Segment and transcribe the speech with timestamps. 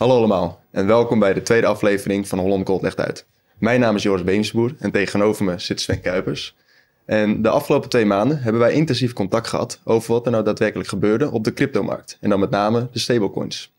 [0.00, 3.26] Hallo allemaal en welkom bij de tweede aflevering van Holland Gold legt uit.
[3.58, 6.56] Mijn naam is Joris Beemsboer en tegenover me zit Sven Kuipers.
[7.04, 10.88] En de afgelopen twee maanden hebben wij intensief contact gehad over wat er nou daadwerkelijk
[10.88, 12.18] gebeurde op de cryptomarkt.
[12.20, 13.72] En dan met name de stablecoins.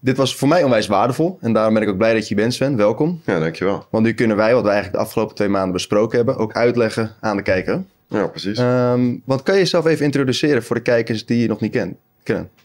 [0.00, 2.54] Dit was voor mij onwijs waardevol en daarom ben ik ook blij dat je bent
[2.54, 2.76] Sven.
[2.76, 3.20] Welkom.
[3.26, 3.86] Ja, dankjewel.
[3.90, 7.14] Want nu kunnen wij wat we eigenlijk de afgelopen twee maanden besproken hebben ook uitleggen
[7.20, 7.84] aan de kijker.
[8.08, 8.58] Ja, precies.
[8.58, 11.96] Um, want kan je jezelf even introduceren voor de kijkers die je nog niet kent?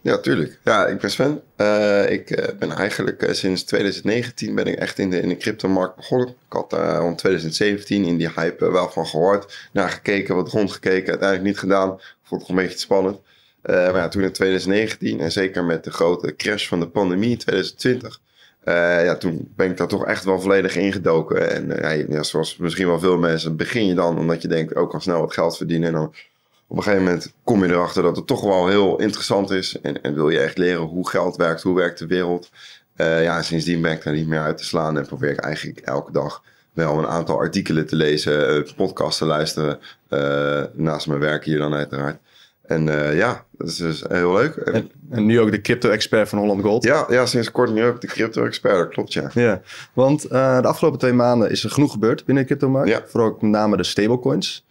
[0.02, 0.60] Ja, tuurlijk.
[0.64, 1.42] Ja, ik ben Sven.
[1.58, 5.38] Uh, ik uh, ben eigenlijk uh, sinds 2019 ben ik echt in de, in de
[5.38, 6.28] cryptomarkt begonnen.
[6.28, 9.70] Ik had rond 2017 in die hype wel van gehoord.
[9.72, 11.10] Naar gekeken, wat rondgekeken.
[11.10, 12.00] Uiteindelijk niet gedaan.
[12.24, 13.20] Vond het een beetje spannend.
[13.62, 17.38] maar ja, toen in 2019 en zeker met de grote crash van de pandemie in
[17.38, 18.20] 2020...
[19.06, 21.52] ja, toen ben ik daar toch echt wel volledig ingedoken.
[21.52, 25.02] En ja, zoals misschien wel veel mensen, begin je dan omdat je denkt, ook al
[25.02, 25.88] snel wat geld verdienen.
[25.88, 26.14] En dan
[26.70, 29.82] op een gegeven moment kom je erachter dat het toch wel heel interessant is.
[29.82, 32.50] En, en wil je echt leren hoe geld werkt, hoe werkt de wereld.
[32.98, 35.80] Uh, ja, sindsdien ben ik daar niet meer uit te slaan en probeer ik eigenlijk
[35.80, 39.80] elke dag wel een aantal artikelen te lezen, uh, podcasts te luisteren.
[40.10, 42.18] Uh, naast mijn werk hier dan uiteraard.
[42.62, 44.56] En ja, dat is dus heel leuk.
[44.56, 46.84] En, en nu ook de crypto-expert van Holland Gold.
[46.84, 49.30] Ja, ja, sinds kort nu ook de crypto-expert, dat klopt ja.
[49.34, 49.62] Ja,
[49.94, 52.90] want de afgelopen twee maanden is er genoeg gebeurd binnen de crypto-markt.
[52.90, 53.04] Ja.
[53.08, 54.66] Vooral met name de stablecoins.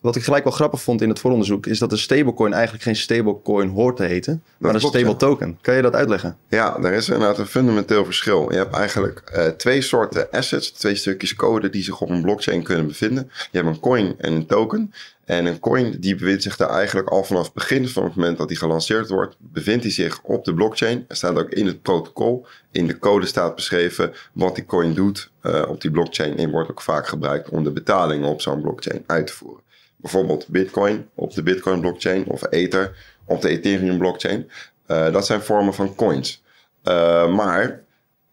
[0.00, 2.96] Wat ik gelijk wel grappig vond in het vooronderzoek is dat een stablecoin eigenlijk geen
[2.96, 5.58] stablecoin hoort te heten, maar een stable token.
[5.60, 6.36] Kan je dat uitleggen?
[6.48, 8.52] Ja, daar is inderdaad een fundamenteel verschil.
[8.52, 12.62] Je hebt eigenlijk uh, twee soorten assets, twee stukjes code die zich op een blockchain
[12.62, 13.30] kunnen bevinden.
[13.50, 14.92] Je hebt een coin en een token.
[15.24, 18.38] En een coin die bevindt zich daar eigenlijk al vanaf het begin van het moment
[18.38, 21.04] dat die gelanceerd wordt, bevindt hij zich op de blockchain.
[21.08, 25.30] Er staat ook in het protocol, in de code staat beschreven wat die coin doet
[25.42, 26.36] uh, op die blockchain.
[26.36, 29.68] En wordt ook vaak gebruikt om de betalingen op zo'n blockchain uit te voeren
[30.00, 34.50] bijvoorbeeld Bitcoin op de Bitcoin blockchain of Ether op de Ethereum blockchain.
[34.86, 36.42] Uh, dat zijn vormen van coins.
[36.84, 37.84] Uh, maar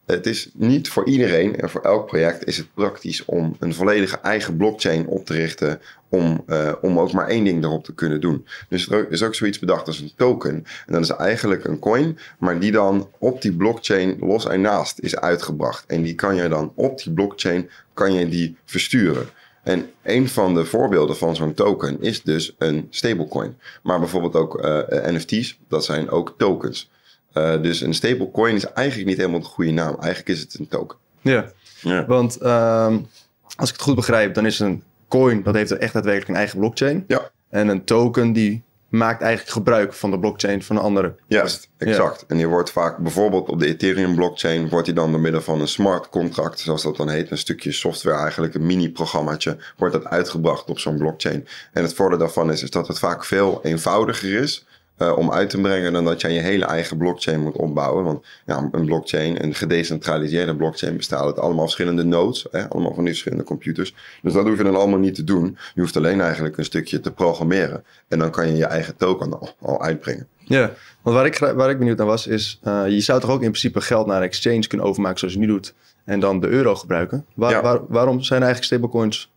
[0.07, 4.19] het is niet voor iedereen en voor elk project is het praktisch om een volledige
[4.19, 8.21] eigen blockchain op te richten om, uh, om ook maar één ding erop te kunnen
[8.21, 8.45] doen.
[8.69, 10.53] Dus er is ook zoiets bedacht als een token.
[10.85, 14.99] En dat is eigenlijk een coin, maar die dan op die blockchain los en naast
[14.99, 15.83] is uitgebracht.
[15.87, 19.29] En die kan je dan op die blockchain kan je die versturen.
[19.67, 23.57] En een van de voorbeelden van zo'n token is dus een stablecoin.
[23.83, 26.89] Maar bijvoorbeeld ook uh, eh, eh, NFT's, dat zijn ook tokens.
[27.33, 29.95] Uh, dus een stablecoin is eigenlijk niet helemaal de goede naam.
[29.95, 30.97] Eigenlijk is het een token.
[31.21, 31.51] Ja,
[31.81, 32.05] ja.
[32.05, 33.07] want um,
[33.55, 36.59] als ik het goed begrijp, dan is een coin, dat heeft echt daadwerkelijk een eigen
[36.59, 37.03] blockchain.
[37.07, 37.31] Ja.
[37.49, 41.15] En een token die maakt eigenlijk gebruik van de blockchain van een andere.
[41.27, 42.25] Juist, exact.
[42.27, 45.61] En die wordt vaak bijvoorbeeld op de Ethereum blockchain, wordt die dan door middel van
[45.61, 50.05] een smart contract, zoals dat dan heet, een stukje software, eigenlijk een mini-programmaatje, wordt dat
[50.05, 51.47] uitgebracht op zo'n blockchain.
[51.73, 54.65] En het voordeel daarvan is, is dat het vaak veel eenvoudiger is
[54.97, 58.03] uh, om uit te brengen dan dat je je hele eigen blockchain moet opbouwen.
[58.03, 63.03] Want ja, een blockchain, een gedecentraliseerde blockchain, bestaat uit allemaal verschillende nodes, hè, allemaal van
[63.03, 63.95] die verschillende computers.
[64.21, 65.57] Dus dat hoef je dan allemaal niet te doen.
[65.73, 67.83] Je hoeft alleen eigenlijk een stukje te programmeren.
[68.07, 70.27] En dan kan je je eigen token al, al uitbrengen.
[70.37, 70.71] Ja,
[71.01, 73.49] want waar ik, waar ik benieuwd naar was, is uh, je zou toch ook in
[73.49, 75.73] principe geld naar een exchange kunnen overmaken zoals je nu doet.
[76.05, 77.25] En dan de euro gebruiken.
[77.33, 77.61] Waar, ja.
[77.61, 79.31] waar, waarom zijn eigenlijk stablecoins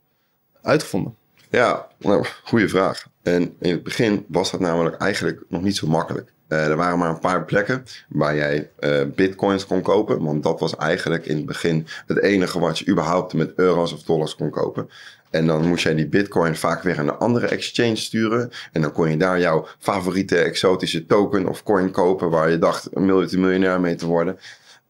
[0.62, 1.14] uitgevonden?
[1.50, 3.06] Ja, nou, goede vraag.
[3.22, 6.32] En in het begin was dat namelijk eigenlijk nog niet zo makkelijk.
[6.48, 10.24] Uh, er waren maar een paar plekken waar jij uh, bitcoins kon kopen.
[10.24, 14.02] Want dat was eigenlijk in het begin het enige wat je überhaupt met euro's of
[14.02, 14.88] dollars kon kopen.
[15.30, 18.50] En dan moest jij die bitcoin vaak weer naar een andere exchange sturen.
[18.72, 22.88] En dan kon je daar jouw favoriete exotische token of coin kopen waar je dacht
[22.92, 23.04] een
[23.40, 24.38] miljonair mee te worden.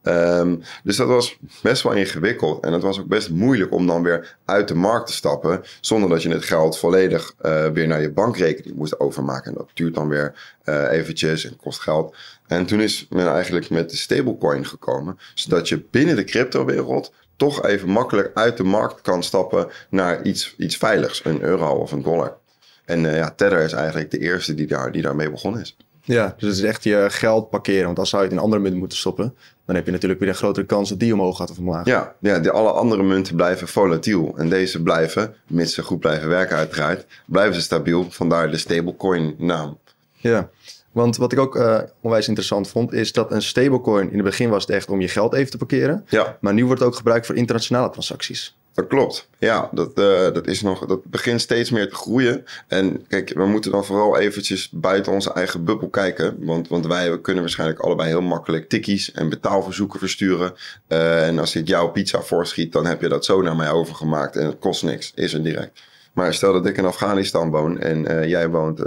[0.02, 2.64] Um, dus dat was best wel ingewikkeld.
[2.64, 5.62] En het was ook best moeilijk om dan weer uit de markt te stappen.
[5.80, 9.50] zonder dat je het geld volledig uh, weer naar je bankrekening moest overmaken.
[9.50, 12.16] En dat duurt dan weer uh, eventjes en kost geld.
[12.46, 15.18] En toen is men eigenlijk met de stablecoin gekomen.
[15.34, 20.54] zodat je binnen de cryptowereld toch even makkelijk uit de markt kan stappen naar iets,
[20.56, 22.36] iets veiligs, een euro of een dollar.
[22.84, 25.76] En uh, ja, Tether is eigenlijk de eerste die, daar, die daarmee begonnen is.
[26.02, 27.84] Ja, dus het is echt je geld parkeren.
[27.84, 30.28] Want als zou je het in andere munten moeten stoppen, dan heb je natuurlijk weer
[30.28, 31.86] een grotere kans dat die omhoog gaat of omlaag.
[31.86, 34.34] Ja, ja de, alle andere munten blijven volatiel.
[34.36, 38.06] En deze blijven, mits ze goed blijven werken uiteraard, blijven ze stabiel.
[38.10, 39.78] Vandaar de stablecoin naam.
[40.12, 40.50] Ja,
[40.92, 44.48] want wat ik ook uh, onwijs interessant vond, is dat een stablecoin in het begin
[44.48, 46.04] was het echt om je geld even te parkeren.
[46.08, 46.36] Ja.
[46.40, 48.58] Maar nu wordt het ook gebruikt voor internationale transacties.
[48.80, 49.28] Dat klopt.
[49.38, 52.44] Ja, dat, uh, dat, is nog, dat begint steeds meer te groeien.
[52.68, 56.36] En kijk, we moeten dan vooral eventjes buiten onze eigen bubbel kijken.
[56.38, 60.52] Want, want wij kunnen waarschijnlijk allebei heel makkelijk tikkies en betaalverzoeken versturen.
[60.88, 64.36] Uh, en als ik jouw pizza voorschiet, dan heb je dat zo naar mij overgemaakt.
[64.36, 65.80] En het kost niks, is er direct.
[66.12, 68.82] Maar stel dat ik in Afghanistan woon en uh, jij woont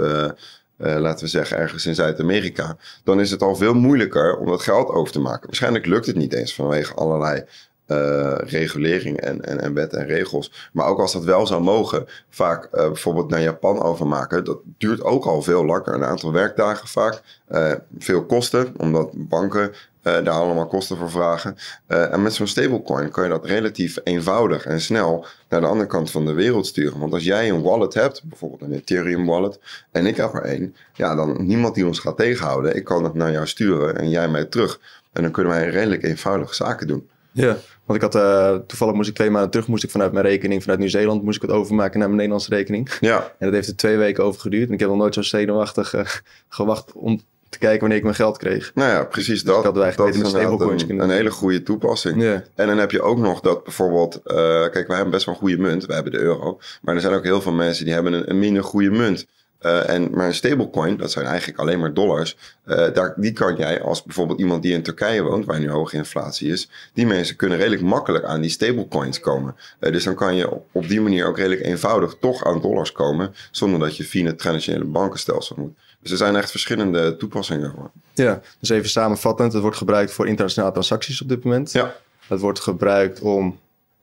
[0.76, 4.62] eh, laten we zeggen ergens in Zuid-Amerika, dan is het al veel moeilijker om dat
[4.62, 5.46] geld over te maken.
[5.46, 7.44] Waarschijnlijk lukt het niet eens vanwege allerlei
[7.86, 10.70] uh, regulering en, en, en wetten en regels.
[10.72, 15.02] Maar ook als dat wel zou mogen, vaak uh, bijvoorbeeld naar Japan overmaken, dat duurt
[15.02, 15.94] ook al veel langer.
[15.94, 17.22] Een aantal werkdagen vaak.
[17.52, 19.72] Uh, veel kosten, omdat banken
[20.02, 21.56] daar allemaal kosten voor vragen.
[21.86, 26.10] en met zo'n stablecoin kan je dat relatief eenvoudig en snel naar de andere kant
[26.10, 26.98] van de wereld sturen.
[26.98, 29.58] Want als jij een wallet hebt, bijvoorbeeld een Ethereum wallet,
[29.90, 32.76] en ik heb er één, ja, dan niemand die ons gaat tegenhouden.
[32.76, 34.80] Ik kan het naar jou sturen en jij mij terug.
[35.12, 37.08] En dan kunnen wij redelijk eenvoudige zaken doen.
[37.34, 40.24] Ja, want ik had uh, toevallig moest ik twee maanden terug, moest ik vanuit mijn
[40.24, 42.90] rekening vanuit Nieuw-Zeeland, moest ik het overmaken naar mijn Nederlandse rekening.
[43.00, 43.18] Ja.
[43.38, 44.68] En dat heeft er twee weken over geduurd.
[44.68, 46.04] En ik heb nog nooit zo zenuwachtig uh,
[46.48, 48.70] gewacht om te kijken wanneer ik mijn geld kreeg.
[48.74, 49.54] Nou ja, precies dat.
[49.54, 52.22] Dus dat, dat is een, een, hele goede toepassing.
[52.22, 52.42] Ja.
[52.54, 54.34] En dan heb je ook nog dat bijvoorbeeld, uh,
[54.70, 57.14] kijk, wij hebben best wel een goede munt, wij hebben de euro, maar er zijn
[57.14, 59.26] ook heel veel mensen die hebben een, een minder goede munt.
[59.64, 62.36] Uh, en, maar een stablecoin, dat zijn eigenlijk alleen maar dollars.
[62.66, 65.96] Uh, daar, die kan jij als bijvoorbeeld iemand die in Turkije woont, waar nu hoge
[65.96, 69.56] inflatie is, die mensen kunnen redelijk makkelijk aan die stablecoins komen.
[69.80, 72.92] Uh, dus dan kan je op, op, die manier ook redelijk eenvoudig toch aan dollars
[72.92, 75.72] komen, zonder dat je via het traditionele bankenstelsel moet.
[76.00, 77.90] Dus er zijn echt verschillende toepassingen voor.
[78.14, 81.72] Ja, dus even samenvattend, het wordt gebruikt voor internationale transacties op dit moment.
[81.72, 81.96] Ja.
[82.26, 83.58] Het wordt gebruikt om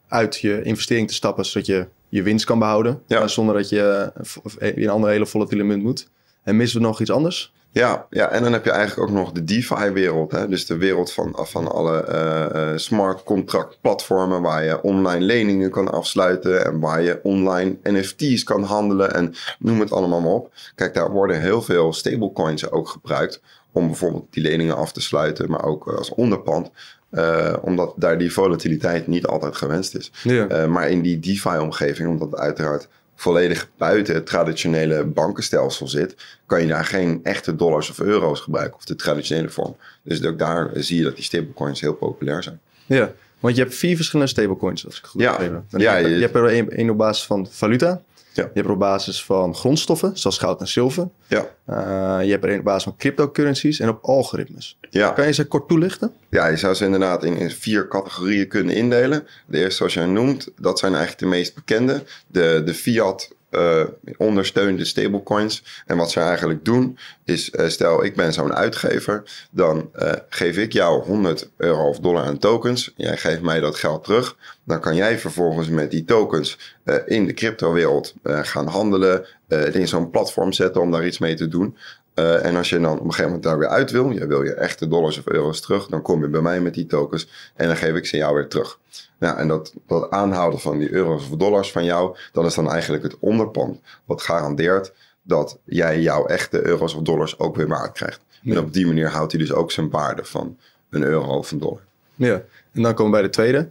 [0.08, 3.02] uit je investering te stappen, zodat je je winst kan behouden.
[3.06, 3.28] Ja.
[3.28, 4.12] Zonder dat je
[4.58, 6.08] in een andere hele volatiele munt moet.
[6.42, 7.52] En missen we nog iets anders?
[7.70, 10.48] Ja, ja, en dan heb je eigenlijk ook nog de DeFi-wereld.
[10.48, 15.92] Dus de wereld van, van alle uh, smart contract platformen waar je online leningen kan
[15.92, 20.52] afsluiten en waar je online NFT's kan handelen en noem het allemaal maar op.
[20.74, 23.40] Kijk, daar worden heel veel stablecoins ook gebruikt
[23.72, 26.70] om bijvoorbeeld die leningen af te sluiten, maar ook als onderpand.
[27.12, 30.10] Uh, omdat daar die volatiliteit niet altijd gewenst is.
[30.22, 30.50] Ja.
[30.50, 36.14] Uh, maar in die DeFi-omgeving, omdat het uiteraard volledig buiten het traditionele bankenstelsel zit,
[36.46, 39.76] kan je daar geen echte dollars of euro's gebruiken, of de traditionele vorm.
[40.02, 42.60] Dus ook daar zie je dat die stablecoins heel populair zijn.
[42.86, 45.40] Ja, want je hebt vier verschillende stablecoins, als ik het goed Ja.
[45.40, 45.62] heb.
[45.68, 48.02] Ja, je, je- hebt er één op basis van valuta.
[48.34, 48.42] Ja.
[48.42, 51.08] Je hebt er op basis van grondstoffen, zoals goud en zilver.
[51.26, 51.76] Ja, Uh,
[52.24, 54.78] je hebt er één op basis van cryptocurrencies en op algoritmes.
[54.90, 55.10] ja.
[55.10, 56.12] Kan je ze kort toelichten?
[56.30, 59.26] Ja, je zou ze inderdaad in, in vier categorieën kunnen indelen.
[59.46, 62.02] De eerste, zoals jij noemt, dat zijn eigenlijk de meest bekende.
[62.26, 63.84] De, de fiat eh,
[64.16, 65.82] ondersteunde stablecoins.
[65.86, 70.56] En wat ze eigenlijk doen, is eh, stel ik ben zo'n uitgever, dan eh, geef
[70.56, 72.92] ik jou 100 euro of dollar aan tokens.
[72.96, 74.36] Jij geeft mij dat geld terug.
[74.64, 76.58] Dan kan jij vervolgens met die tokens
[77.06, 79.26] in de cryptowereld gaan handelen.
[79.48, 81.76] het in zo'n platform zetten om daar iets mee te doen.
[82.14, 84.42] Uh, en als je dan op een gegeven moment daar weer uit wil, je wil
[84.42, 87.66] je echte dollars of euro's terug, dan kom je bij mij met die tokens en
[87.66, 88.78] dan geef ik ze jou weer terug.
[89.18, 92.70] Nou, en dat, dat aanhouden van die euro's of dollars van jou, dat is dan
[92.70, 93.80] eigenlijk het onderpand.
[94.04, 94.92] Wat garandeert
[95.22, 98.20] dat jij jouw echte euro's of dollars ook weer waard krijgt.
[98.40, 98.52] Ja.
[98.52, 100.58] En op die manier houdt hij dus ook zijn waarde van
[100.90, 101.80] een euro of een dollar.
[102.14, 102.42] Ja.
[102.72, 103.68] En dan komen we bij de tweede.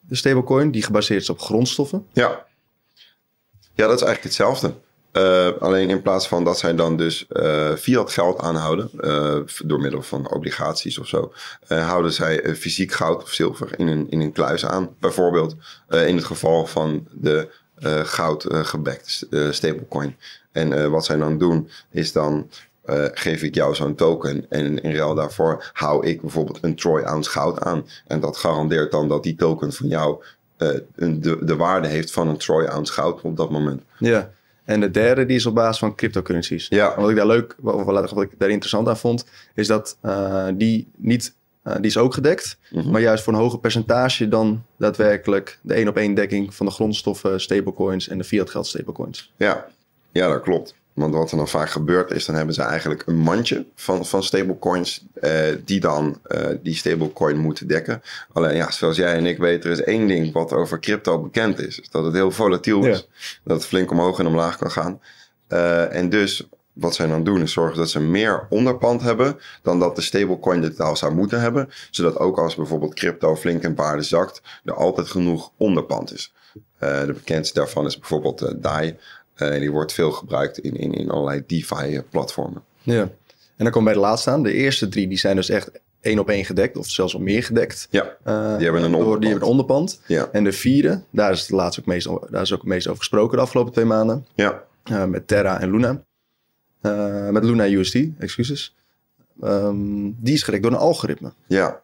[0.00, 2.06] De stablecoin, die gebaseerd is op grondstoffen.
[2.12, 2.46] Ja.
[3.74, 4.74] Ja, dat is eigenlijk hetzelfde.
[5.12, 9.80] Uh, alleen in plaats van dat zij dan dus uh, fiat geld aanhouden, uh, door
[9.80, 11.32] middel van obligaties of zo,
[11.68, 14.88] houden zij fysiek goud of zilver in een, in een kluis aan.
[15.00, 15.56] Bijvoorbeeld
[15.88, 17.48] in het geval van de
[18.04, 20.16] goud gebekte stablecoin.
[20.52, 22.50] En wat zij dan doen is dan
[23.12, 27.30] geef ik jou zo'n token en in ruil daarvoor hou ik bijvoorbeeld een troy ounce
[27.30, 27.86] goud aan.
[28.06, 30.22] En dat garandeert dan dat die token van jou
[30.56, 33.82] de, de waarde heeft van een troy ounce goud op dat moment.
[33.98, 34.30] Ja,
[34.70, 36.66] en de derde die is op basis van cryptocurrencies.
[36.68, 36.94] Ja.
[36.94, 39.24] En wat ik daar leuk, wat, wat ik daar interessant aan vond,
[39.54, 42.90] is dat uh, die niet, die is ook gedekt, Mhm.
[42.90, 46.72] maar juist voor een hoger percentage dan daadwerkelijk de één op één dekking van de
[46.72, 49.32] grondstoffen, stablecoins en de fiat geld stablecoins.
[49.36, 49.66] Ja.
[50.12, 50.74] ja, dat klopt.
[51.00, 54.22] Want wat er dan vaak gebeurt is, dan hebben ze eigenlijk een mandje van, van
[54.22, 55.32] stablecoins uh,
[55.64, 58.02] die dan uh, die stablecoin moeten dekken.
[58.32, 61.58] Alleen ja, zoals jij en ik weten, er is één ding wat over crypto bekend
[61.58, 61.80] is.
[61.80, 62.98] is dat het heel volatiel is.
[62.98, 63.28] Ja.
[63.44, 65.00] Dat het flink omhoog en omlaag kan gaan.
[65.48, 69.78] Uh, en dus wat zij dan doen is zorgen dat ze meer onderpand hebben dan
[69.78, 71.70] dat de stablecoin dit al zou moeten hebben.
[71.90, 76.32] Zodat ook als bijvoorbeeld crypto flink in waarde zakt, er altijd genoeg onderpand is.
[76.78, 78.96] de bekendste daarvan is bijvoorbeeld DAI.
[79.42, 82.62] Uh, die wordt veel gebruikt in, in, in allerlei DeFi-platformen.
[82.82, 83.10] Ja, en
[83.56, 84.42] dan komen we bij de laatste aan.
[84.42, 85.70] De eerste drie die zijn dus echt
[86.00, 87.88] één op één gedekt, of zelfs al meer gedekt.
[87.90, 89.20] Ja, uh, die hebben een onderpand.
[89.20, 90.00] Die hebben een onderpand.
[90.06, 90.28] Ja.
[90.32, 92.98] En de vierde, daar is het laatst ook meest, daar is ook het meest over
[92.98, 94.26] gesproken de afgelopen twee maanden.
[94.34, 94.64] Ja.
[95.06, 96.02] Met Terra en Luna.
[97.30, 98.74] met Luna USD, excuses.
[99.42, 101.32] Um, die is gedekt door een algoritme.
[101.46, 101.82] Ja.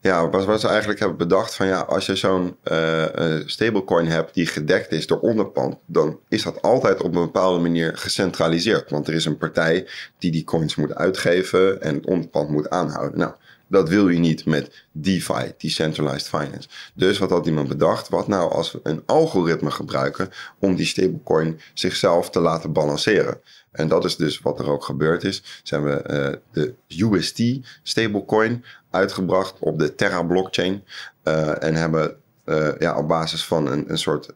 [0.00, 3.04] Ja, wat, ze eigenlijk hebben bedacht van ja, als je zo'n eh,
[3.46, 7.96] stablecoin hebt die gedekt is door onderpand, dan is dat altijd op een bepaalde manier
[7.96, 8.90] gecentraliseerd.
[8.90, 9.88] Want er is een partij
[10.18, 13.18] die die coins moet uitgeven en het onderpand moet aanhouden.
[13.18, 13.32] Nou,
[13.68, 16.68] dat wil je niet met DeFi, Decentralized Finance.
[16.94, 18.08] Dus wat had iemand bedacht?
[18.08, 23.40] Wat nou als we een algoritme gebruiken om die stablecoin zichzelf te laten balanceren?
[23.78, 25.42] En dat is dus wat er ook gebeurd is.
[25.62, 27.42] Ze hebben uh, de UST
[27.82, 30.84] stablecoin uitgebracht op de Terra blockchain.
[31.24, 34.30] Uh, en hebben uh, ja, op basis van een, een soort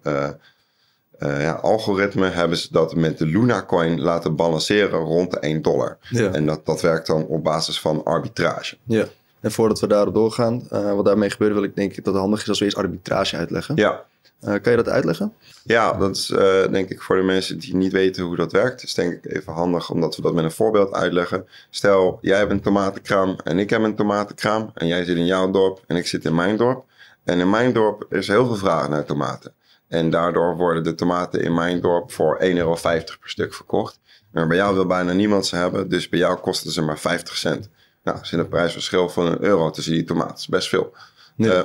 [1.18, 5.98] ja, algoritme hebben ze dat met de Luna coin laten balanceren rond de 1 dollar.
[6.08, 6.30] Ja.
[6.32, 8.76] En dat, dat werkt dan op basis van arbitrage.
[8.84, 9.06] Ja.
[9.40, 12.42] En voordat we daarop doorgaan, wat daarmee gebeurt, wil ik denk ik dat het handig
[12.42, 13.76] is als we eerst arbitrage uitleggen.
[13.76, 14.04] Ja.
[14.44, 15.34] Uh, kan je dat uitleggen?
[15.64, 16.38] Ja, dat is uh,
[16.70, 18.82] denk ik voor de mensen die niet weten hoe dat werkt.
[18.82, 21.46] is denk ik even handig omdat we dat met een voorbeeld uitleggen.
[21.70, 24.70] Stel, jij hebt een tomatenkraam en ik heb een tomatenkraam.
[24.74, 26.84] En jij zit in jouw dorp en ik zit in mijn dorp.
[27.24, 29.54] En in mijn dorp is heel veel vraag naar tomaten.
[29.88, 34.00] En daardoor worden de tomaten in mijn dorp voor 1,50 euro per stuk verkocht.
[34.30, 37.36] Maar bij jou wil bijna niemand ze hebben, dus bij jou kosten ze maar 50
[37.36, 37.68] cent.
[38.02, 40.30] Nou, er zit een prijsverschil van een euro tussen die tomaten.
[40.30, 40.92] Dat is best veel.
[41.36, 41.54] Ja.
[41.54, 41.62] Uh,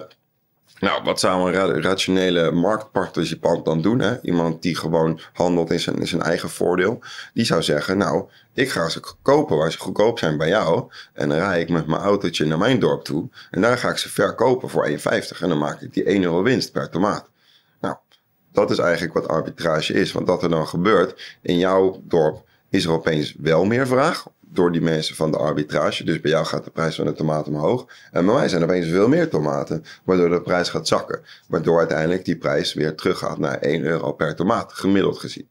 [0.79, 3.99] nou, wat zou een rationele marktparticipant dan doen?
[3.99, 4.21] Hè?
[4.21, 6.99] Iemand die gewoon handelt in zijn, zijn eigen voordeel.
[7.33, 10.91] Die zou zeggen, nou, ik ga ze kopen waar ze goedkoop zijn bij jou.
[11.13, 13.29] En dan rij ik met mijn autootje naar mijn dorp toe.
[13.51, 14.95] En daar ga ik ze verkopen voor 1,50.
[15.39, 17.29] En dan maak ik die 1 euro winst per tomaat.
[17.81, 17.95] Nou,
[18.51, 20.11] dat is eigenlijk wat arbitrage is.
[20.11, 24.71] Want wat er dan gebeurt, in jouw dorp is er opeens wel meer vraag door
[24.71, 26.03] die mensen van de arbitrage.
[26.03, 27.85] Dus bij jou gaat de prijs van de tomaten omhoog.
[28.11, 31.21] En bij mij zijn er opeens veel meer tomaten, waardoor de prijs gaat zakken.
[31.47, 35.47] Waardoor uiteindelijk die prijs weer teruggaat naar 1 euro per tomaat, gemiddeld gezien.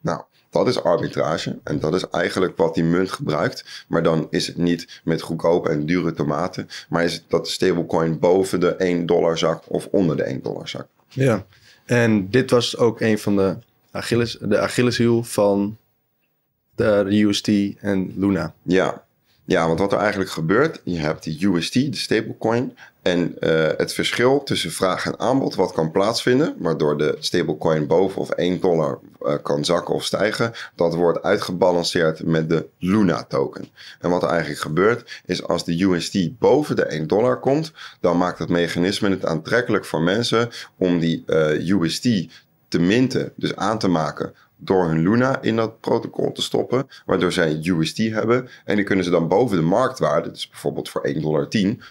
[0.00, 3.84] Nou, dat is arbitrage en dat is eigenlijk wat die munt gebruikt.
[3.88, 7.50] Maar dan is het niet met goedkope en dure tomaten, maar is het dat de
[7.50, 10.86] stablecoin boven de 1 dollar zak of onder de 1 dollar zak.
[11.08, 11.46] Ja,
[11.84, 13.56] en dit was ook een van de,
[13.90, 15.76] Achilles, de Achilleshiel van
[16.80, 17.48] de UST
[17.80, 18.54] en Luna.
[18.62, 19.04] Ja.
[19.44, 23.92] ja, want wat er eigenlijk gebeurt, je hebt die UST, de stablecoin, en uh, het
[23.92, 28.98] verschil tussen vraag en aanbod wat kan plaatsvinden, waardoor de stablecoin boven of 1 dollar
[29.22, 33.68] uh, kan zakken of stijgen, dat wordt uitgebalanceerd met de Luna token.
[34.00, 38.18] En wat er eigenlijk gebeurt, is als de UST boven de 1 dollar komt, dan
[38.18, 42.28] maakt het mechanisme het aantrekkelijk voor mensen om die uh,
[42.68, 47.32] te minten, dus aan te maken door hun Luna in dat protocol te stoppen, waardoor
[47.32, 48.48] zij UST hebben.
[48.64, 51.48] En die kunnen ze dan boven de marktwaarde, dus bijvoorbeeld voor 1,10 dollar,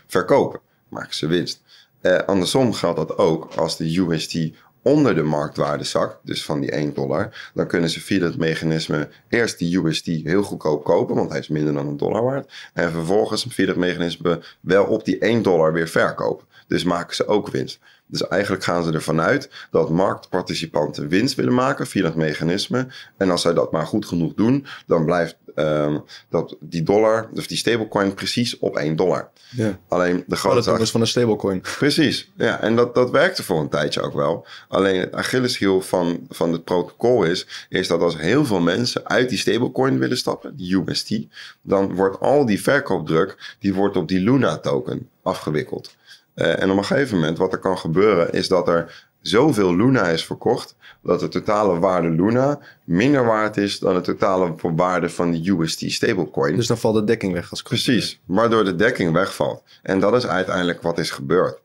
[0.08, 0.60] verkopen.
[0.88, 1.62] Maken ze winst.
[2.02, 6.72] Eh, andersom geldt dat ook als de UST onder de marktwaarde zakt, dus van die
[6.72, 11.30] 1 dollar, dan kunnen ze via dat mechanisme eerst die UST heel goedkoop kopen, want
[11.30, 15.18] hij is minder dan een dollar waard, en vervolgens via dat mechanisme wel op die
[15.18, 16.48] 1 dollar weer verkopen.
[16.68, 17.80] Dus maken ze ook winst.
[18.12, 22.88] Dus eigenlijk gaan ze ervan uit dat marktparticipanten winst willen maken via dat mechanisme.
[23.18, 27.48] En als zij dat maar goed genoeg doen, dan blijft um, dat die dollar, dus
[27.48, 29.30] die stablecoin, precies op 1 dollar.
[29.50, 29.80] Ja.
[29.88, 30.70] Alleen de grote.
[30.70, 31.62] Dat is van een stablecoin.
[31.62, 32.62] Precies, ja.
[32.62, 34.46] En dat, dat werkte voor een tijdje ook wel.
[34.68, 39.30] Alleen het Achilleshiel van, van het protocol is, is dat als heel veel mensen uit
[39.30, 41.14] die stablecoin willen stappen, die UST,
[41.62, 45.98] dan wordt al die verkoopdruk, die wordt op die Luna token afgewikkeld.
[46.40, 50.08] Uh, en op een gegeven moment, wat er kan gebeuren, is dat er zoveel Luna
[50.08, 55.32] is verkocht, dat de totale waarde Luna minder waard is dan de totale waarde van
[55.32, 56.56] de UST stablecoin.
[56.56, 59.64] Dus dan valt de dekking weg als Precies, waardoor de dekking wegvalt.
[59.82, 61.60] En dat is uiteindelijk wat is gebeurd.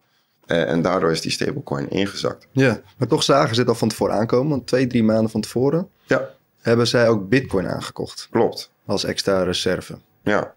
[0.46, 2.46] Uh, en daardoor is die stablecoin ingezakt.
[2.50, 4.50] Ja, maar toch zagen ze het al van tevoren aankomen.
[4.50, 6.30] Want twee, drie maanden van tevoren ja.
[6.60, 8.28] hebben zij ook bitcoin aangekocht.
[8.30, 8.70] Klopt.
[8.86, 9.98] Als extra reserve.
[10.22, 10.54] Ja,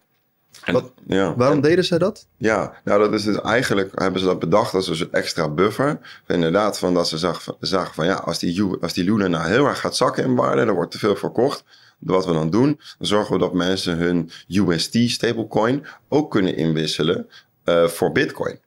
[0.66, 1.36] wat, ja.
[1.36, 2.28] Waarom deden ze dat?
[2.38, 6.00] Ja, nou dat is dus eigenlijk, hebben ze dat bedacht als een soort extra buffer.
[6.28, 9.66] Inderdaad, van dat ze zagen zag van ja, als die, als die Luna nou heel
[9.66, 11.64] erg gaat zakken in waarde, er wordt te veel verkocht.
[12.00, 17.28] Wat we dan doen, dan zorgen we dat mensen hun UST stablecoin ook kunnen inwisselen
[17.66, 18.60] uh, voor bitcoin.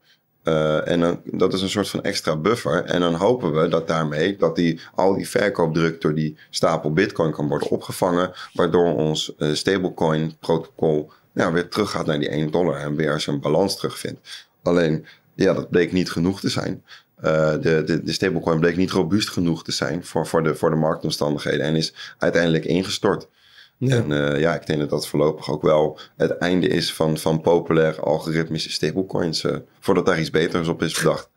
[0.44, 2.84] Uh, en dan, dat is een soort van extra buffer.
[2.84, 7.32] En dan hopen we dat daarmee dat die, al die verkoopdruk door die stapel bitcoin
[7.32, 8.32] kan worden opgevangen.
[8.52, 13.20] Waardoor ons uh, stablecoin protocol ja, weer terug gaat naar die 1 dollar en weer
[13.20, 14.48] zijn balans terugvindt.
[14.62, 16.84] Alleen, ja, dat bleek niet genoeg te zijn.
[17.24, 20.70] Uh, de, de, de stablecoin bleek niet robuust genoeg te zijn voor, voor, de, voor
[20.70, 23.28] de marktomstandigheden en is uiteindelijk ingestort.
[23.76, 23.96] Ja.
[23.96, 27.40] En uh, ja, ik denk dat dat voorlopig ook wel het einde is van, van
[27.40, 31.28] populaire algoritmische stablecoins, uh, voordat daar iets beters op is bedacht.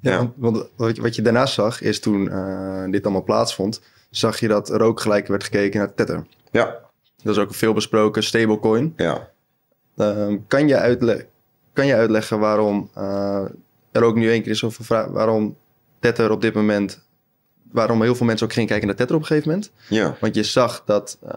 [0.00, 0.32] Ja, ja.
[0.36, 2.24] want wat je, wat je daarna zag, is toen
[2.90, 3.80] dit allemaal plaatsvond,
[4.10, 6.26] zag je dat er ook gelijk werd gekeken naar Tether.
[6.50, 6.78] Ja,
[7.22, 8.92] dat is ook een veelbesproken stablecoin.
[8.96, 9.30] Ja.
[10.00, 11.26] Uh, kan je uitleggen,
[11.72, 13.44] kan je uitleggen waarom uh,
[13.92, 15.56] er ook nu één keer is over vraag, waarom
[15.98, 17.06] Tether op dit moment,
[17.72, 19.72] waarom heel veel mensen ook gingen kijken naar Tether op een gegeven moment?
[19.88, 20.16] Ja.
[20.20, 21.30] Want je zag dat, uh,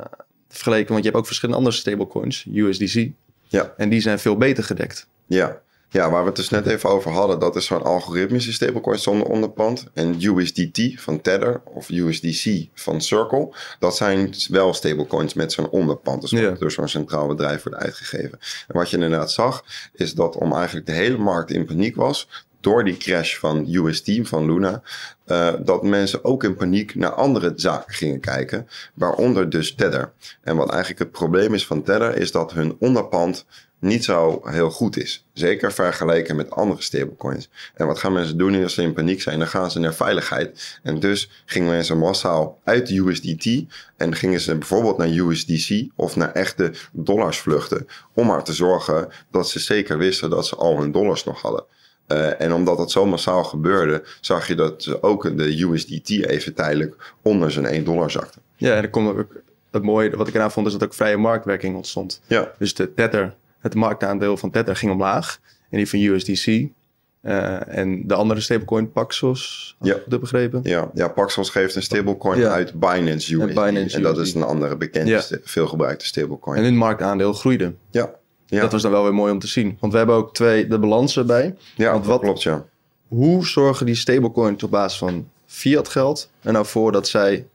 [0.47, 3.09] vergeleken, want je hebt ook verschillende andere stablecoins, USDC,
[3.47, 3.73] ja.
[3.77, 5.07] en die zijn veel beter gedekt.
[5.25, 5.61] Ja.
[5.93, 9.27] Ja, waar we het dus net even over hadden, dat is zo'n algoritmische stablecoin zonder
[9.27, 9.85] onderpand.
[9.93, 16.21] En USDT van Tether of USDC van Circle, dat zijn wel stablecoins met zo'n onderpand.
[16.21, 16.51] Dus Ja.
[16.51, 18.39] door zo'n centraal bedrijf wordt uitgegeven.
[18.67, 22.27] En wat je inderdaad zag, is dat om eigenlijk de hele markt in paniek was,
[22.59, 24.81] door die crash van UST, van Luna,
[25.25, 30.11] eh, dat mensen ook in paniek naar andere zaken gingen kijken, waaronder dus Tether.
[30.41, 33.45] En wat eigenlijk het probleem is van Tether, is dat hun onderpand
[33.83, 35.25] niet zo heel goed is.
[35.33, 37.49] Zeker vergeleken met andere stablecoins.
[37.73, 39.39] En wat gaan mensen doen als ze in paniek zijn?
[39.39, 40.79] Dan gaan ze naar veiligheid.
[40.83, 43.63] En dus gingen mensen massaal uit de USDT
[43.97, 47.87] en gingen ze bijvoorbeeld naar USDC of naar echte dollars vluchten.
[48.13, 51.65] Om maar te zorgen dat ze zeker wisten dat ze al hun dollars nog hadden.
[52.07, 57.13] Uh, en omdat dat zo massaal gebeurde, zag je dat ook de USDT even tijdelijk
[57.21, 58.39] onder zijn 1 dollar zakte.
[58.55, 59.35] Ja, en dan komt ook
[59.71, 62.21] het mooie, wat ik eraan vond, is dat ook vrije marktwerking ontstond.
[62.27, 62.51] Ja.
[62.57, 65.39] Dus de Tether, het marktaandeel van Tether ging omlaag.
[65.69, 66.47] En die van USDC.
[66.47, 69.95] Uh, en de andere stablecoin Paxos, Ja.
[69.95, 70.59] ik dat begrepen?
[70.63, 72.49] Ja, ja, Paxos geeft een stablecoin Ja.
[72.49, 73.47] uit Binance USD.
[73.53, 74.27] Binance en dat USD.
[74.27, 75.21] is een andere bekende, Ja.
[75.43, 76.57] veelgebruikte stablecoin.
[76.57, 77.73] En hun marktaandeel groeide.
[77.91, 78.09] ja.
[78.45, 78.61] Ja.
[78.61, 79.77] Dat was dan wel weer mooi om te zien.
[79.79, 81.55] Want we hebben ook twee de balansen bij.
[81.75, 82.65] ja, want dat wat- klopt, ja.
[83.07, 87.45] Hoe zorgen die stablecoins op basis van fiat geld er nou voor dat zij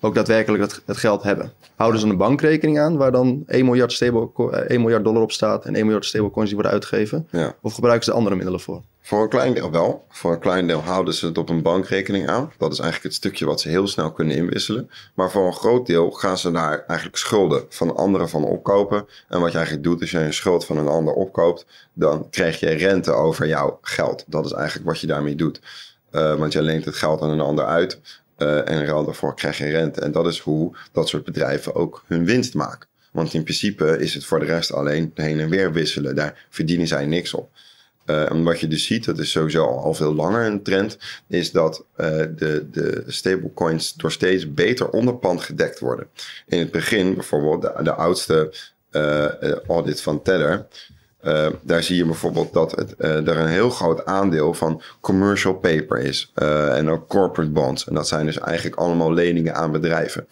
[0.00, 1.52] ook daadwerkelijk het, het geld hebben?
[1.76, 5.32] Houden ze een bankrekening aan waar dan 1 miljard, stable, eh, 1 miljard dollar op
[5.32, 7.28] staat en 1 miljard stablecoins die worden uitgegeven?
[7.30, 7.54] ja.
[7.62, 8.82] Of gebruiken ze er andere middelen voor?
[9.08, 10.04] Voor een klein deel wel.
[10.08, 12.52] Voor een klein deel houden ze het op een bankrekening aan.
[12.58, 14.90] Dat is eigenlijk het stukje wat ze heel snel kunnen inwisselen.
[15.14, 19.06] Maar voor een groot deel gaan ze daar eigenlijk schulden van anderen van opkopen.
[19.28, 22.60] En wat je eigenlijk doet, als je een schuld van een ander opkoopt, dan krijg
[22.60, 24.24] je rente over jouw geld.
[24.26, 25.60] Dat is eigenlijk wat je daarmee doet.
[26.10, 28.00] Eh, want je leent het geld aan een ander uit.
[28.38, 30.00] Eh, en ruil daarvoor krijg je rente.
[30.00, 32.88] En dat is hoe dat soort bedrijven ook hun winst maken.
[33.12, 36.14] Want in principe is het voor de rest alleen heen en weer wisselen.
[36.14, 37.50] Daar verdienen zij niks op.
[38.06, 41.50] Uh, en wat je dus ziet, dat is sowieso al, veel langer een trend, is
[41.50, 46.06] dat uh, de, de stablecoins door steeds beter onderpand gedekt worden.
[46.46, 48.54] In het begin, bijvoorbeeld, de, de oudste
[49.66, 50.66] audit van Tether.
[51.62, 56.32] Daar zie je bijvoorbeeld dat het, er een heel groot aandeel van commercial paper is.
[56.34, 57.86] en ook corporate bonds.
[57.86, 60.26] En dat zijn dus eigenlijk allemaal leningen aan bedrijven.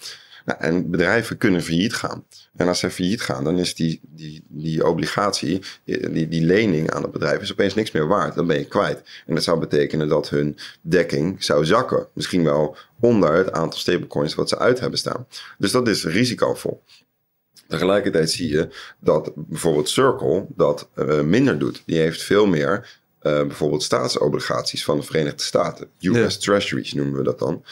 [0.46, 2.25] Nou, en bedrijven kunnen failliet gaan.
[2.57, 7.03] En als ze failliet gaan, dan is die, die, die obligatie, die, die lening aan
[7.03, 8.35] het bedrijf, is opeens niks meer waard.
[8.35, 9.03] Dan ben je kwijt.
[9.27, 12.07] En dat zou betekenen dat hun dekking zou zakken.
[12.12, 15.27] Misschien wel onder het aantal stablecoins wat ze uit hebben staan.
[15.59, 16.83] Dus dat is risicovol.
[17.68, 18.68] Tegelijkertijd zie je
[19.00, 21.83] dat bijvoorbeeld Circle dat uh, minder doet.
[21.87, 25.88] Die heeft veel meer uh, bijvoorbeeld staatsobligaties van de Verenigde Staten.
[26.00, 26.40] US ja.
[26.40, 27.64] Treasuries noemen we dat dan.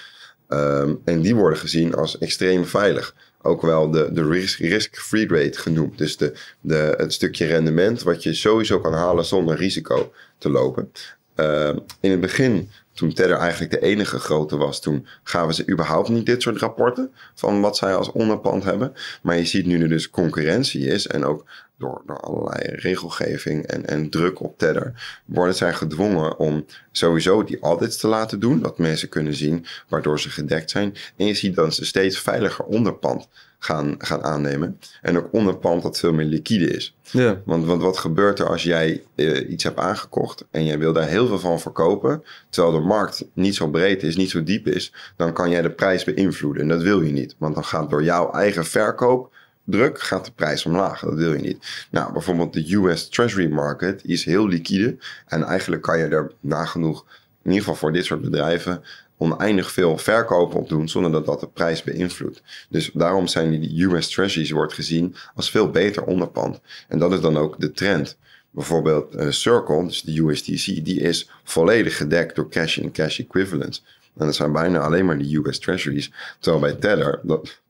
[0.49, 3.15] Um, en die worden gezien als extreem veilig.
[3.43, 4.29] Ook wel de, de
[4.59, 5.99] risk-free rate genoemd.
[5.99, 10.91] Dus de, de, het stukje rendement wat je sowieso kan halen zonder risico te lopen.
[11.37, 16.09] Uh, in het begin, toen Tether eigenlijk de enige grote was, toen gaven ze überhaupt
[16.09, 18.93] niet dit soort rapporten van wat zij als onderpand hebben.
[19.23, 21.45] Maar je ziet nu er dus concurrentie is en ook
[21.79, 27.61] door, door allerlei regelgeving en, en druk op Tether worden zij gedwongen om sowieso die
[27.61, 30.95] audits te laten doen, dat mensen kunnen zien waardoor ze gedekt zijn.
[31.17, 33.29] En je ziet dat ze steeds veiliger onderpand
[33.65, 34.79] gaan, gaan aannemen.
[35.03, 36.97] En ook onderpand dat veel meer liquide is.
[37.11, 37.41] Ja.
[37.45, 41.09] Want, want wat gebeurt er als jij uh, iets hebt aangekocht en jij wil daar
[41.09, 44.93] heel veel van verkopen, terwijl de markt niet zo breed is, niet zo diep is,
[45.17, 46.63] dan kan jij de prijs beïnvloeden.
[46.63, 49.33] En dat wil je niet, want dan gaat door jouw eigen verkoop
[49.65, 51.01] druk gaat de prijs omlaag.
[51.01, 51.87] Dat wil je niet.
[51.91, 54.97] Nou, bijvoorbeeld de US Treasury Market is heel liquide.
[55.27, 57.05] En eigenlijk kan je er nagenoeg,
[57.45, 58.83] in ieder geval voor dit soort bedrijven,
[59.17, 62.43] oneindig veel verkopen op doen zonder dat dat de prijs beïnvloedt.
[62.69, 66.61] Dus daarom zijn die US Treasuries wordt gezien als veel beter onderpand.
[66.89, 68.17] En dat is dan ook de trend.
[68.51, 73.85] Bijvoorbeeld uh, Circle, dus de USDC, die is volledig gedekt door cash en cash equivalents.
[74.17, 76.13] En dat zijn bijna alleen maar de US Treasuries.
[76.39, 77.61] Terwijl bij Tether, dat...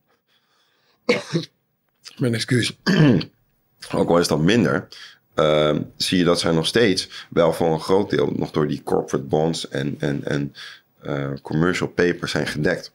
[2.17, 2.79] Mijn excuus.
[3.93, 4.89] Ook al is dat minder,
[5.35, 8.83] uh, zie je dat zij nog steeds wel voor een groot deel nog door die
[8.83, 10.55] corporate bonds en, en, en
[11.03, 12.93] uh, commercial papers zijn gedekt.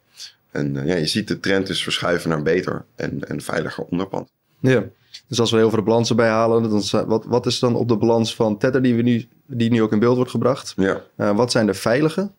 [0.51, 4.29] En uh, ja, je ziet de trend dus verschuiven naar beter en, en veiliger onderpand.
[4.59, 4.83] Ja,
[5.27, 7.97] dus als we heel veel de balansen bijhalen, dan, wat, wat is dan op de
[7.97, 10.73] balans van Tether die, we nu, die nu ook in beeld wordt gebracht?
[10.75, 11.01] Ja.
[11.17, 12.31] Uh, wat zijn de veilige?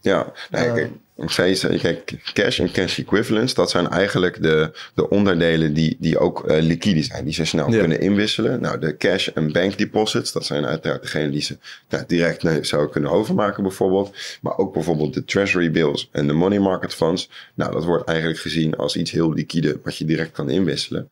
[0.00, 0.90] Ja, nee, kijk,
[1.30, 6.18] steeds, eh, kijk, cash en cash equivalents, dat zijn eigenlijk de, de onderdelen die, die
[6.18, 7.78] ook uh, liquide zijn, die ze snel Ja.
[7.78, 8.60] kunnen inwisselen.
[8.60, 11.56] Nou, de cash en bank deposits, dat zijn uiteraard degene die ze
[11.88, 14.16] nou, direct zouden kunnen overmaken bijvoorbeeld.
[14.40, 17.30] Maar ook bijvoorbeeld de treasury bills en de money market funds.
[17.54, 21.10] Nou, dat wordt eigenlijk gezien als iets heel liquide wat je direct kan inwisselen.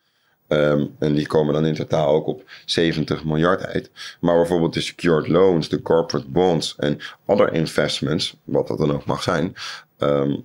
[0.48, 3.90] Ehm, en die komen dan in totaal ook op 70 miljard uit.
[4.20, 9.04] Maar bijvoorbeeld de secured loans, de corporate bonds en other investments, wat dat dan ook
[9.04, 9.54] mag zijn.
[10.00, 10.36] Ehm,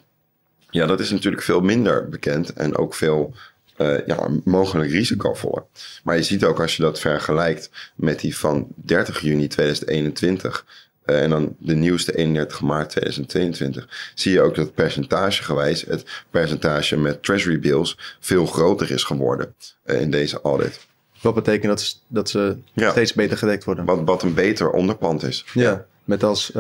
[0.70, 3.34] ja, dat is natuurlijk veel minder bekend en ook veel
[3.76, 5.64] eh, ja, mogelijk risicovoller.
[6.04, 10.66] Maar je ziet ook als je dat vergelijkt met die van 30 juni 2021
[11.06, 16.98] eh, en dan de nieuwste 31 maart 2022, zie je ook dat percentagegewijs het percentage
[16.98, 20.86] met treasury bills veel groter is geworden eh, in deze audit.
[21.22, 22.92] Wat betekent dat, ze- dat ze Ja.
[22.92, 23.86] steeds beter gedekt worden.
[23.86, 25.46] Wat, wat een beter onderpand is.
[25.54, 26.52] Ja, met als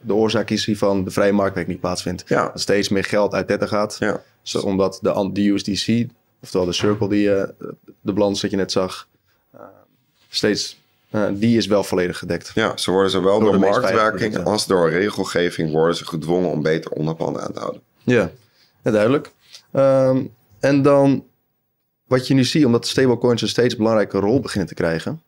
[0.00, 2.24] de oorzaak is hiervan de vrije marktwerking niet plaatsvindt.
[2.26, 2.44] Ja.
[2.48, 3.96] Dat steeds meer geld uit tether gaat.
[3.98, 6.06] Ja, Zo, omdat de, de USDC,
[6.42, 7.48] oftewel de circle die eh,
[8.00, 9.08] de balans dat je net zag,
[9.52, 9.60] eh,
[10.28, 10.80] steeds,
[11.10, 12.50] eh, die is wel volledig gedekt.
[12.54, 16.90] ja ze worden zowel Door door, marktwerking als door regelgeving worden ze gedwongen om beter
[16.90, 17.80] onderpand aan te houden.
[18.04, 18.30] Ja,
[18.82, 19.32] ja duidelijk.
[19.72, 20.24] Ehm,
[20.60, 21.24] en dan
[22.06, 25.22] wat je nu ziet, omdat stablecoins een steeds belangrijke rol beginnen te krijgen,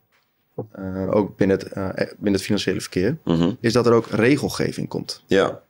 [0.71, 3.51] eh, ook binnen het, eh, binnen het financiële verkeer, Mhm.
[3.59, 5.23] is dat er ook regelgeving komt.
[5.27, 5.61] Ja.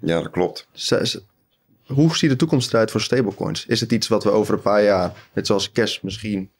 [0.00, 0.68] ja, dat klopt.
[0.72, 1.16] Z-
[1.86, 3.66] Hoe ziet de toekomst eruit voor stablecoins?
[3.66, 6.50] Is het iets wat we over een paar jaar, net zoals cash misschien,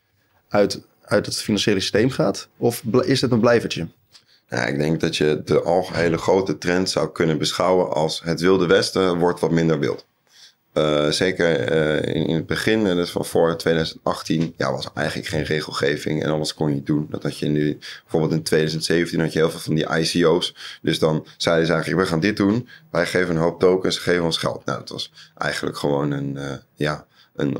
[0.48, 2.48] uit, uit het financiële systeem gaat?
[2.56, 3.86] Of is het een blijvertje?
[4.48, 9.18] Ik denk dat je de algehele grote trend zou kunnen beschouwen als het Wilde Westen
[9.18, 10.06] wordt wat minder wild.
[10.76, 15.28] Eh, zeker eh, in, in het begin, eh, dus van voor 2018, ja, was eigenlijk
[15.28, 17.06] geen regelgeving en alles kon je doen.
[17.10, 20.54] Dat had je nu, bijvoorbeeld in 2017 had je heel veel van die ICO's.
[20.82, 22.68] Dus dan zeiden ze eigenlijk, we gaan dit doen.
[22.90, 24.64] Wij geven een hoop tokens, geven ons geld.
[24.64, 26.38] Nou, dat was eigenlijk gewoon een,
[26.74, 27.56] ja, een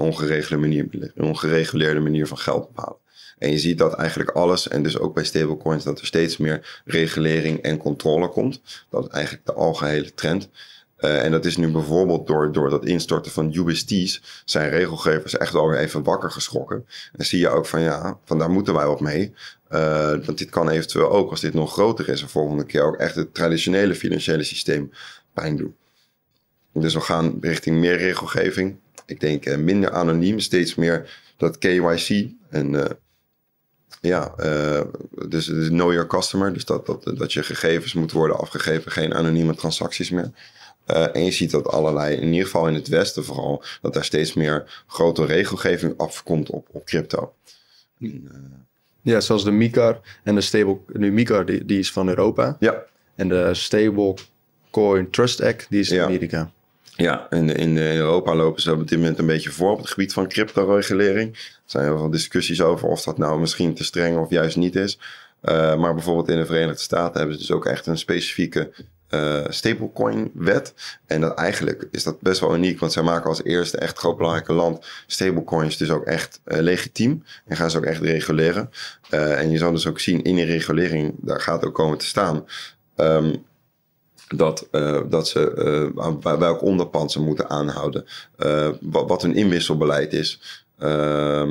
[0.60, 2.98] manier, een ongereguleerde manier van geld ophalen.
[3.38, 6.82] En je ziet dat eigenlijk alles, en dus ook bij stablecoins, dat er steeds meer
[6.84, 8.60] regulering en controle komt.
[8.90, 10.48] Dat is eigenlijk de algehele trend.
[10.96, 15.52] Eh, en dat is nu bijvoorbeeld door, door dat instorten van USD's zijn regelgevers echt
[15.52, 16.86] wel weer even wakker geschrokken.
[17.16, 19.34] En zie je ook van ja, van daar moeten wij wat mee.
[19.68, 22.96] Eh, want dit kan eventueel ook, als dit nog groter is, de volgende keer ook
[22.96, 24.92] echt het traditionele financiële systeem
[25.32, 25.74] pijn doen.
[26.72, 28.76] Dus we gaan richting meer regelgeving.
[29.06, 32.98] Ik denk eh, minder anoniem, steeds meer dat KYC en
[34.00, 34.34] ja,
[35.28, 36.52] dus, dus know your customer.
[36.52, 40.30] Dus dat, dat, dat je gegevens moeten worden afgegeven, geen anonieme transacties meer.
[40.86, 44.04] Eh, en je ziet dat allerlei, in ieder geval in het Westen vooral, dat daar
[44.04, 47.32] steeds meer grote regelgeving afkomt op, op crypto.
[49.02, 50.78] Ja, zoals de MICAR en de stable...
[50.92, 52.56] Nu MICAR, die, die is van Europa.
[52.60, 56.04] Ja, En de Stablecoin Trust Act, die is in Ja.
[56.04, 56.50] Amerika.
[56.96, 60.12] Ja, in, in Europa lopen ze op dit moment een beetje voor op het gebied
[60.12, 61.32] van crypto-regulering.
[61.32, 64.76] Er zijn heel veel discussies over of dat nou misschien te streng of juist niet
[64.76, 64.98] is.
[65.42, 68.72] Uh, maar bijvoorbeeld in de Verenigde Staten hebben ze dus ook echt een specifieke
[69.10, 70.74] uh, stablecoin-wet.
[71.06, 74.16] En dat eigenlijk is dat best wel uniek, want zij maken als eerste echt groot
[74.16, 77.24] belangrijke land stablecoins dus ook echt uh, legitiem.
[77.46, 78.70] En gaan ze ook echt reguleren.
[79.10, 82.06] Uh, en je zal dus ook zien in die regulering, daar gaat ook komen te
[82.06, 82.46] staan.
[82.96, 83.44] Um,
[84.28, 84.68] dat,
[85.08, 88.04] dat ze bij welk onderpand ze moeten aanhouden.
[88.80, 90.62] Wat, wat hun inwisselbeleid is.
[90.78, 91.50] Uh,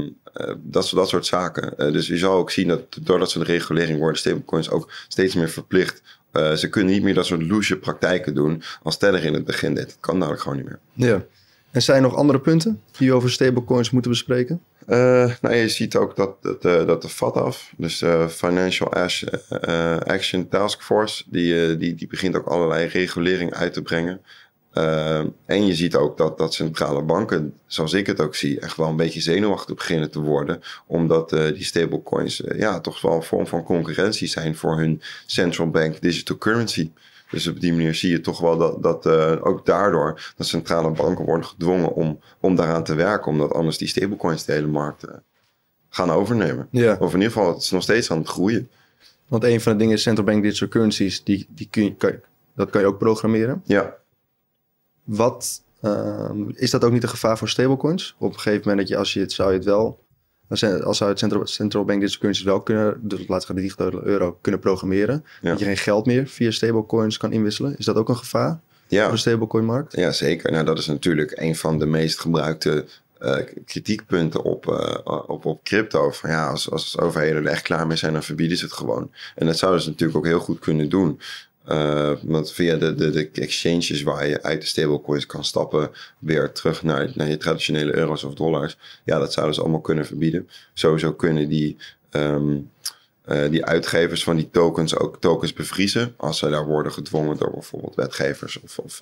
[0.57, 1.93] dat, dat soort zaken.
[1.93, 5.49] dus je zal ook zien dat doordat ze de regulering worden, stablecoins ook steeds meer
[5.49, 6.01] verplicht.
[6.37, 9.73] Uh, ze kunnen niet meer dat soort loesje praktijken doen als Tether in het begin
[9.73, 9.85] deed.
[9.85, 10.79] Dat kan namelijk gewoon niet meer.
[10.93, 11.23] Ja.
[11.71, 14.61] En zijn er nog andere punten die we over stablecoins moeten bespreken?
[14.87, 19.97] Uh, nou, je ziet ook dat, dat, uh, dat de FATF, dus de Financial uh,
[19.97, 24.21] Action Task Force, die, die, die begint ook allerlei regulering uit te brengen.
[25.45, 28.87] En je ziet ook dat, dat centrale banken, zoals ik het ook zie, echt wel
[28.87, 30.61] een beetje zenuwachtig beginnen te worden.
[30.87, 36.01] Omdat die stablecoins ja, toch wel een vorm van concurrentie zijn voor hun central bank
[36.01, 36.91] digital currency.
[37.29, 40.91] Dus op die manier zie je toch wel dat, dat uh, ook daardoor dat centrale
[40.91, 43.31] banken worden gedwongen om, om daaraan te werken.
[43.31, 45.05] Omdat anders die stablecoins de hele markt
[45.89, 46.67] gaan overnemen.
[46.71, 46.97] Ja.
[46.99, 48.69] Of in ieder geval, het is nog steeds aan het groeien.
[49.27, 52.13] Want een van de dingen is central bank digital currencies, die, die kun je, kan,
[52.55, 53.61] dat kan je ook programmeren.
[53.65, 53.95] Ja.
[55.05, 58.15] Wat, uh, is dat ook niet een gevaar voor stablecoins?
[58.17, 59.99] Op een gegeven moment dat je, als je het, zou je het wel,
[60.47, 64.01] als zou het central, central bank digital currencies wel kunnen, dus laten we de digitale
[64.03, 65.49] euro kunnen programmeren, ja.
[65.49, 67.77] dat je geen geld meer via stablecoins kan inwisselen.
[67.77, 69.03] Is dat ook een gevaar ja.
[69.03, 69.95] voor de stablecoin-markt?
[69.95, 70.51] Ja, zeker.
[70.51, 72.85] Nou, dat is natuurlijk een van de meest gebruikte
[73.19, 76.11] uh, kritiekpunten op, uh, op, op crypto.
[76.11, 79.11] Van ja, als, als overheden er echt klaar mee zijn, dan verbieden ze het gewoon.
[79.35, 81.19] En dat zouden ze natuurlijk ook heel goed kunnen doen.
[81.69, 86.83] Uh, want via de, de, exchanges waar je uit de stablecoins kan stappen, weer terug
[86.83, 88.77] naar, naar je traditionele euro's of dollars.
[89.03, 90.49] Ja, dat zouden ze allemaal kunnen verbieden.
[90.73, 91.77] Sowieso kunnen die,
[92.11, 92.71] um,
[93.25, 96.13] uh, die uitgevers van die tokens ook tokens bevriezen.
[96.17, 99.01] Als ze daar worden gedwongen door bijvoorbeeld wetgevers of, of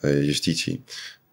[0.00, 0.84] uh, justitie.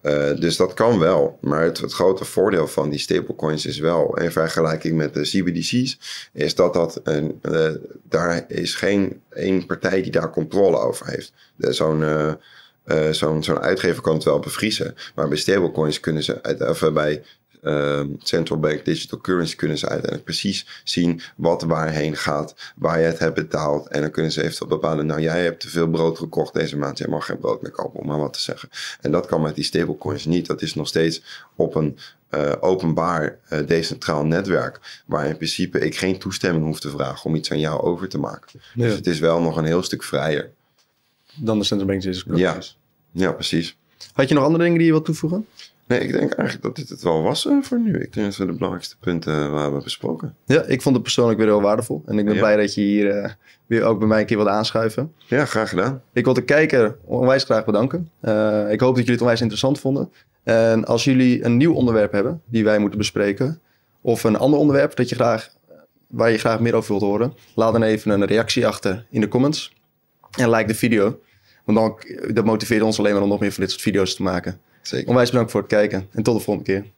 [0.06, 1.38] Uh, dus dat kan wel.
[1.42, 6.00] Maar het, grote voordeel van die stablecoins is wel, in vergelijking met de CBDC's,
[6.34, 7.70] is dat dat een, uh,
[8.04, 11.34] daar is geen één partij die daar controle over heeft.
[11.58, 12.34] Zo'n uh,
[13.12, 14.96] zo'n zo'n uitgever kan het wel bevriezen.
[15.16, 17.24] Maar bij stablecoins kunnen ze, of bij
[17.64, 23.06] uh, central bank digital currency kunnen ze uiteindelijk precies zien wat waarheen gaat, waar je
[23.06, 23.88] het hebt betaald.
[23.88, 26.98] En dan kunnen ze eventueel bepalen, nou jij hebt te veel brood gekocht deze maand,
[26.98, 28.70] jij mag geen brood meer kopen, om maar wat te zeggen.
[29.02, 30.46] En dat kan met die stablecoins niet.
[30.46, 31.24] Dat is nog steeds
[31.56, 31.98] op een
[32.32, 37.36] uh, openbaar uh, decentraal netwerk, waar in principe ik geen toestemming hoef te vragen om
[37.36, 38.62] iets aan jou over te maken.
[38.74, 38.84] Ja.
[38.84, 40.52] Dus het is wel nog een heel stuk vrijer.
[41.36, 42.58] Dan de central bank digital ja.
[43.12, 43.78] ja, precies.
[44.14, 45.48] Had je nog andere dingen die je wilt toevoegen?
[45.88, 47.94] Nee, ik denk eigenlijk dat dit het wel was uh, voor nu.
[47.94, 50.36] Ik denk dat we de belangrijkste punten uh, hebben besproken.
[50.46, 52.04] Ja, ik vond het persoonlijk weer heel waardevol.
[52.06, 52.40] En ik ben ja.
[52.40, 53.30] blij dat je hier uh,
[53.66, 55.14] weer ook bij mij een keer wilt aanschuiven.
[55.18, 56.02] Ja, graag gedaan.
[56.14, 58.10] Ik wil de kijker onwijs graag bedanken.
[58.70, 60.12] ik hoop dat jullie het onwijs interessant vonden.
[60.44, 63.62] En als jullie een nieuw onderwerp hebben die wij moeten bespreken...
[64.02, 65.50] of een ander onderwerp dat je graag,
[66.08, 67.34] waar je graag meer over wilt horen...
[67.56, 69.74] laat dan even een reactie achter in de comments.
[70.38, 71.20] En like de video.
[71.66, 74.24] Want dan, dat motiveert ons alleen maar om nog meer van dit soort video's te
[74.24, 74.60] maken.
[74.88, 75.08] Zeker.
[75.08, 76.92] Onwijs bedankt voor het kijken en tot de volgende keer.